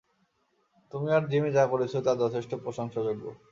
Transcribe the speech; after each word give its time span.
তুমি 0.91 1.07
আর 1.11 1.23
জিমি 1.31 1.49
যা 1.57 1.63
করেছ 1.71 1.93
তা 2.05 2.11
যথেষ্ট 2.21 2.51
প্রশংসাযোগ্য। 2.63 3.25